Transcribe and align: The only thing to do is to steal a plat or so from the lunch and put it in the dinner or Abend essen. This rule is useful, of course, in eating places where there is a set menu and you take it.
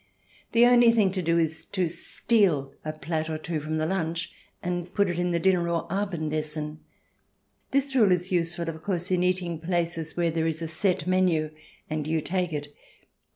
The 0.53 0.65
only 0.65 0.91
thing 0.91 1.11
to 1.11 1.21
do 1.21 1.37
is 1.37 1.63
to 1.65 1.87
steal 1.87 2.73
a 2.83 2.91
plat 2.91 3.29
or 3.29 3.37
so 3.45 3.59
from 3.59 3.77
the 3.77 3.85
lunch 3.85 4.31
and 4.63 4.91
put 4.91 5.11
it 5.11 5.19
in 5.19 5.29
the 5.29 5.39
dinner 5.39 5.69
or 5.69 5.85
Abend 5.93 6.33
essen. 6.33 6.79
This 7.69 7.93
rule 7.93 8.11
is 8.11 8.31
useful, 8.31 8.67
of 8.67 8.81
course, 8.81 9.11
in 9.11 9.21
eating 9.21 9.59
places 9.59 10.17
where 10.17 10.31
there 10.31 10.47
is 10.47 10.63
a 10.63 10.67
set 10.67 11.05
menu 11.05 11.51
and 11.87 12.07
you 12.07 12.19
take 12.19 12.51
it. 12.51 12.73